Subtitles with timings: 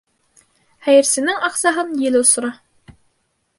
[0.87, 2.53] Хәйерсенең аҡсаһын ел осора.